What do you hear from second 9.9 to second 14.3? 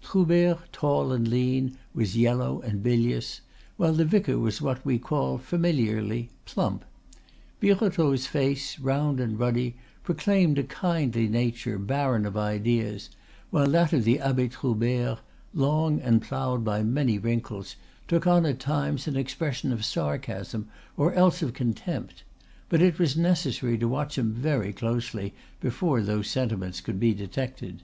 proclaimed a kindly nature barren of ideas, while that of the